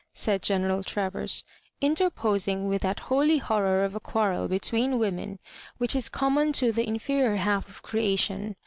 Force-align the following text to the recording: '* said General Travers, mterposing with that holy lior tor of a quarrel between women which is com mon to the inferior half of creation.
'* 0.07 0.13
said 0.15 0.41
General 0.41 0.81
Travers, 0.81 1.43
mterposing 1.79 2.67
with 2.67 2.81
that 2.81 3.01
holy 3.01 3.39
lior 3.39 3.47
tor 3.59 3.83
of 3.83 3.93
a 3.93 3.99
quarrel 3.99 4.47
between 4.47 4.97
women 4.97 5.37
which 5.77 5.95
is 5.95 6.09
com 6.09 6.33
mon 6.33 6.51
to 6.53 6.71
the 6.71 6.87
inferior 6.87 7.35
half 7.35 7.69
of 7.69 7.83
creation. 7.83 8.55